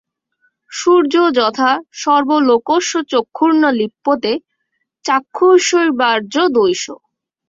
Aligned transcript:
সূর্যো 0.71 1.23
যথা 1.39 1.71
সর্বলোকস্য 2.01 2.91
চক্ষুর্ন 3.11 3.61
লিপ্যতে 3.79 4.31
চাক্ষুষৈর্বাহ্যদোষৈঃ। 5.05 6.99